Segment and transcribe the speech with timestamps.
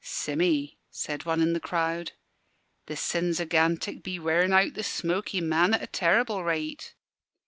[0.03, 2.13] "Simme," said one in the crowd,
[2.87, 6.95] "the sins o' Gantick be wearin' out the smoky man at a terrible rate."